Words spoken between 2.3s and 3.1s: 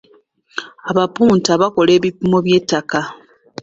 by'ettaka.